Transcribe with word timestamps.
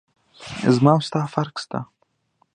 زما 0.75 0.91
او 0.95 1.01
ستا 1.07 1.21
فرق 1.33 1.55
سته. 1.63 1.79